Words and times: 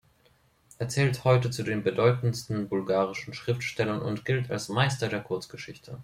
Er 0.79 0.89
zählt 0.89 1.25
heute 1.25 1.51
zu 1.51 1.61
den 1.61 1.83
bedeutendsten 1.83 2.67
bulgarischen 2.67 3.35
Schriftstellern 3.35 4.01
und 4.01 4.25
gilt 4.25 4.49
als 4.49 4.67
Meister 4.67 5.09
der 5.09 5.19
Kurzgeschichte. 5.21 5.99